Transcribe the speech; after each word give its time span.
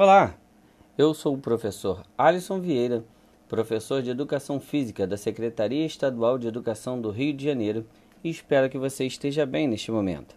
Olá, 0.00 0.38
eu 0.96 1.12
sou 1.12 1.34
o 1.34 1.40
professor 1.40 2.04
Alisson 2.16 2.60
Vieira, 2.60 3.04
professor 3.48 4.00
de 4.00 4.10
Educação 4.10 4.60
Física 4.60 5.08
da 5.08 5.16
Secretaria 5.16 5.84
Estadual 5.84 6.38
de 6.38 6.46
Educação 6.46 7.00
do 7.00 7.10
Rio 7.10 7.32
de 7.34 7.44
Janeiro 7.44 7.84
e 8.22 8.30
espero 8.30 8.70
que 8.70 8.78
você 8.78 9.04
esteja 9.06 9.44
bem 9.44 9.66
neste 9.66 9.90
momento. 9.90 10.36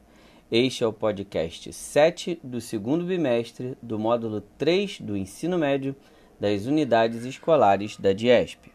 Este 0.51 0.83
é 0.83 0.87
o 0.87 0.91
podcast 0.91 1.71
7 1.71 2.39
do 2.43 2.59
segundo 2.59 3.05
bimestre 3.05 3.77
do 3.83 4.00
módulo 4.00 4.41
3 4.57 5.01
do 5.01 5.15
ensino 5.15 5.59
médio 5.59 5.96
das 6.39 6.65
unidades 6.65 7.23
escolares 7.23 7.97
da 7.97 8.14
DIESP. 8.14 8.73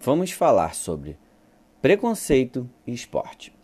Vamos 0.00 0.32
falar 0.32 0.74
sobre 0.74 1.16
preconceito 1.80 2.68
e 2.84 2.92
esporte. 2.92 3.54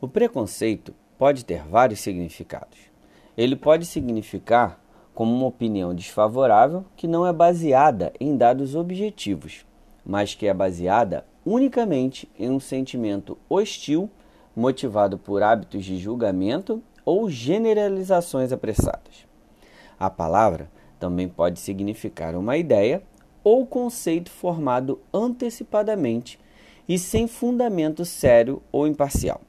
O 0.00 0.08
preconceito 0.08 0.94
pode 1.18 1.44
ter 1.44 1.62
vários 1.62 2.00
significados. 2.00 2.91
Ele 3.36 3.56
pode 3.56 3.86
significar 3.86 4.78
como 5.14 5.34
uma 5.34 5.46
opinião 5.46 5.94
desfavorável 5.94 6.84
que 6.96 7.06
não 7.06 7.26
é 7.26 7.32
baseada 7.32 8.12
em 8.20 8.36
dados 8.36 8.74
objetivos, 8.74 9.64
mas 10.04 10.34
que 10.34 10.46
é 10.46 10.54
baseada 10.54 11.24
unicamente 11.44 12.30
em 12.38 12.50
um 12.50 12.60
sentimento 12.60 13.36
hostil 13.48 14.10
motivado 14.54 15.18
por 15.18 15.42
hábitos 15.42 15.84
de 15.84 15.96
julgamento 15.98 16.82
ou 17.04 17.28
generalizações 17.28 18.52
apressadas. 18.52 19.26
A 19.98 20.10
palavra 20.10 20.70
também 20.98 21.28
pode 21.28 21.58
significar 21.58 22.34
uma 22.36 22.56
ideia 22.56 23.02
ou 23.42 23.66
conceito 23.66 24.30
formado 24.30 25.00
antecipadamente 25.12 26.38
e 26.88 26.98
sem 26.98 27.26
fundamento 27.26 28.04
sério 28.04 28.62
ou 28.70 28.86
imparcial. 28.86 29.40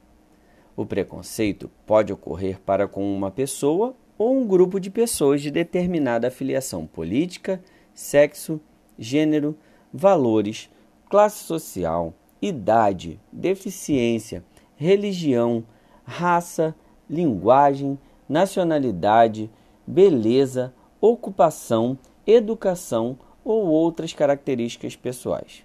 O 0.76 0.84
preconceito 0.84 1.70
pode 1.86 2.12
ocorrer 2.12 2.60
para 2.60 2.88
com 2.88 3.14
uma 3.16 3.30
pessoa 3.30 3.94
ou 4.18 4.36
um 4.36 4.46
grupo 4.46 4.80
de 4.80 4.90
pessoas 4.90 5.40
de 5.40 5.50
determinada 5.50 6.28
afiliação 6.28 6.86
política, 6.86 7.62
sexo, 7.92 8.60
gênero, 8.98 9.56
valores, 9.92 10.68
classe 11.08 11.44
social, 11.44 12.12
idade, 12.42 13.20
deficiência, 13.32 14.44
religião, 14.76 15.64
raça, 16.04 16.74
linguagem, 17.08 17.98
nacionalidade, 18.28 19.50
beleza, 19.86 20.74
ocupação, 21.00 21.98
educação 22.26 23.18
ou 23.44 23.66
outras 23.66 24.12
características 24.12 24.96
pessoais. 24.96 25.64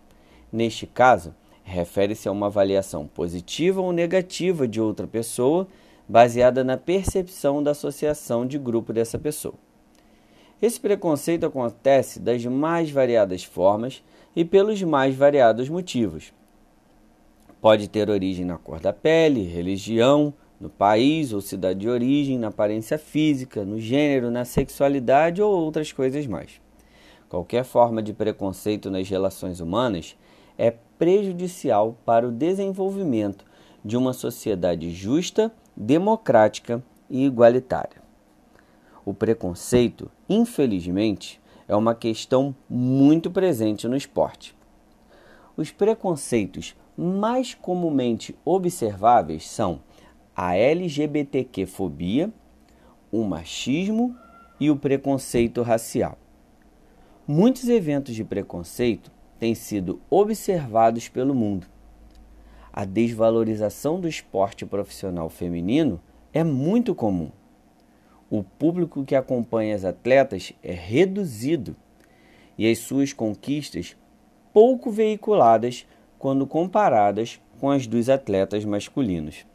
Neste 0.52 0.85
caso, 0.85 1.33
refere-se 1.70 2.28
a 2.28 2.31
uma 2.31 2.48
avaliação 2.48 3.08
positiva 3.08 3.80
ou 3.80 3.94
negativa 3.94 4.67
de 4.67 4.81
outra 4.81 5.08
pessoa, 5.08 5.67
baseada 6.08 6.64
na 6.64 6.76
percepção 6.76 7.61
da 7.61 7.72
associação 7.72 8.45
de 8.45 8.58
grupo 8.58 8.92
dessa 8.92 9.20
pessoa. 9.20 9.53
Esse 10.61 10.80
preconceito 10.80 11.45
acontece 11.45 12.20
das 12.20 12.44
mais 12.45 12.92
variadas 12.92 13.44
formas 13.44 14.03
e 14.36 14.44
pelos 14.44 14.81
mais 14.84 15.16
variados 15.16 15.70
motivos. 15.70 16.34
Pode 17.61 17.88
ter 17.88 18.09
origem 18.09 18.45
na 18.45 18.58
cor 18.58 18.80
da 18.80 18.92
pele, 18.92 19.44
religião, 19.44 20.33
no 20.59 20.70
país 20.70 21.31
ou 21.31 21.39
cidade 21.39 21.80
de 21.80 21.89
origem, 21.89 22.38
na 22.38 22.48
aparência 22.48 22.98
física, 22.98 23.64
no 23.64 23.80
gênero, 23.80 24.30
na 24.31 24.44
sexualidade 24.44 25.42
ou 25.42 25.52
outras 25.52 25.92
coisas 25.92 26.26
mais. 26.28 26.59
Qualquer 27.30 27.64
forma 27.64 28.02
de 28.02 28.11
preconceito 28.11 28.89
nas 28.89 29.08
relações 29.08 29.59
humanas 29.59 30.17
é 30.59 30.75
prejudicial 30.97 31.97
para 32.05 32.27
o 32.27 32.31
desenvolvimento 32.31 33.45
de 33.83 33.95
uma 33.95 34.11
sociedade 34.11 34.91
justa, 34.91 35.49
democrática 35.75 36.83
e 37.09 37.25
igualitária. 37.25 38.02
O 39.05 39.14
preconceito, 39.14 40.11
infelizmente, 40.27 41.42
é 41.65 41.75
uma 41.75 41.95
questão 41.95 42.53
muito 42.69 43.31
presente 43.31 43.87
no 43.87 43.95
esporte. 43.95 44.53
Os 45.55 45.71
preconceitos 45.71 46.75
mais 46.98 47.53
comumente 47.53 48.37
observáveis 48.43 49.49
são 49.49 49.80
a 50.36 50.55
LGBTQ-fobia, 50.58 52.33
o 53.09 53.23
machismo 53.23 54.14
e 54.59 54.69
o 54.69 54.75
preconceito 54.75 55.61
racial. 55.61 56.17
Muitos 57.25 57.69
eventos 57.69 58.14
de 58.14 58.25
preconceito 58.25 59.09
têm 59.39 59.55
sido 59.55 60.02
observados 60.10 61.08
pelo 61.08 61.33
mundo. 61.33 61.66
A 62.72 62.86
desvalorização 62.86 64.00
do 64.00 64.08
esporte 64.08 64.66
profissional 64.66 65.30
feminino 65.30 66.00
é 66.33 66.44
muito 66.44 66.94
comum. 66.94 67.32
O 68.30 68.44
público 68.44 69.04
que 69.04 69.16
acompanha 69.16 69.76
as 69.76 69.83
atletas 69.83 70.54
é 70.61 70.73
reduzido 70.73 71.76
e 72.58 72.70
as 72.70 72.78
suas 72.78 73.11
conquistas 73.11 73.98
pouco 74.54 74.92
veiculadas 74.92 75.88
quando 76.20 76.45
comparadas 76.45 77.42
com 77.60 77.72
as 77.72 77.88
dos 77.88 78.10
atletas 78.10 78.64
masculinos. 78.66 79.45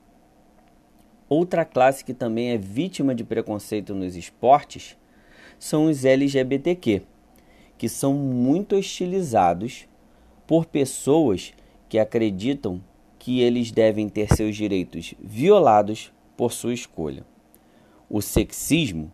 Outra 1.28 1.64
classe 1.64 2.04
que 2.04 2.12
também 2.12 2.50
é 2.50 2.58
vítima 2.58 3.14
de 3.14 3.22
preconceito 3.22 3.94
nos 3.94 4.16
esportes 4.16 4.96
são 5.58 5.86
os 5.86 6.04
LGBTQ 6.04 7.02
que 7.84 7.88
são 7.90 8.14
muito 8.14 8.76
hostilizados 8.76 9.86
por 10.46 10.64
pessoas 10.64 11.52
que 11.86 11.98
acreditam 11.98 12.82
que 13.18 13.42
eles 13.42 13.70
devem 13.70 14.08
ter 14.08 14.34
seus 14.34 14.56
direitos 14.56 15.12
violados 15.22 16.10
por 16.34 16.50
sua 16.50 16.72
escolha. 16.72 17.26
O 18.08 18.22
sexismo, 18.22 19.12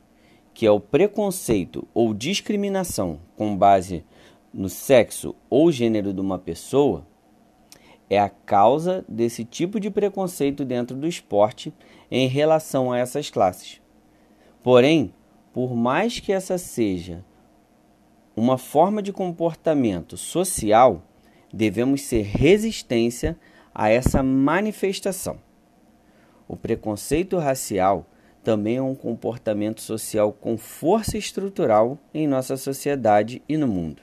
que 0.55 0.65
é 0.65 0.71
o 0.71 0.79
preconceito 0.79 1.85
ou 1.93 2.15
discriminação 2.15 3.19
com 3.37 3.57
base 3.57 4.05
no 4.55 4.69
sexo 4.69 5.35
ou 5.51 5.73
gênero 5.73 6.15
de 6.15 6.21
uma 6.21 6.39
pessoa, 6.39 7.05
é 8.09 8.21
a 8.21 8.29
causa 8.29 9.05
desse 9.09 9.45
tipo 9.45 9.81
de 9.81 9.91
preconceito 9.91 10.65
dentro 10.65 10.97
do 10.97 11.09
esporte 11.09 11.75
em 12.09 12.29
relação 12.29 12.93
a 12.93 12.99
essas 12.99 13.31
classes. 13.31 13.81
Porém, 14.63 15.13
por 15.53 15.75
mais 15.75 16.21
que 16.21 16.31
essa 16.31 16.57
seja 16.57 17.25
uma 18.41 18.57
forma 18.57 19.03
de 19.03 19.13
comportamento 19.13 20.17
social, 20.17 21.03
devemos 21.53 22.01
ser 22.01 22.23
resistência 22.23 23.39
a 23.75 23.91
essa 23.91 24.23
manifestação. 24.23 25.39
O 26.49 26.57
preconceito 26.57 27.37
racial 27.37 28.07
também 28.43 28.79
é 28.79 28.83
um 28.83 28.95
comportamento 28.95 29.83
social 29.83 30.33
com 30.33 30.57
força 30.57 31.19
estrutural 31.19 31.99
em 32.15 32.27
nossa 32.27 32.57
sociedade 32.57 33.43
e 33.47 33.59
no 33.59 33.69
mundo. 33.69 34.01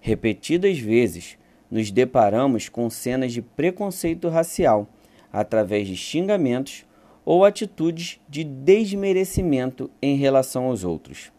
Repetidas 0.00 0.78
vezes, 0.78 1.38
nos 1.70 1.90
deparamos 1.90 2.68
com 2.68 2.90
cenas 2.90 3.32
de 3.32 3.40
preconceito 3.40 4.28
racial 4.28 4.86
através 5.32 5.88
de 5.88 5.96
xingamentos 5.96 6.84
ou 7.24 7.42
atitudes 7.42 8.20
de 8.28 8.44
desmerecimento 8.44 9.90
em 10.02 10.14
relação 10.16 10.66
aos 10.66 10.84
outros. 10.84 11.32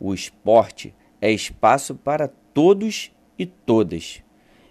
O 0.00 0.14
esporte 0.14 0.94
é 1.22 1.30
espaço 1.30 1.94
para 1.94 2.26
todos 2.26 3.12
e 3.38 3.46
todas, 3.46 4.22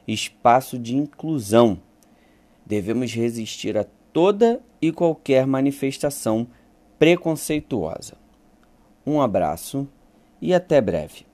espaço 0.06 0.78
de 0.78 0.98
inclusão. 0.98 1.82
Devemos 2.66 3.14
resistir 3.14 3.78
a 3.78 3.86
toda 4.12 4.62
e 4.82 4.92
qualquer 4.92 5.48
manifestação 5.48 6.46
preconceituosa. 7.00 8.18
Um 9.08 9.22
abraço 9.22 9.88
e 10.42 10.54
até 10.54 10.82
breve. 10.82 11.31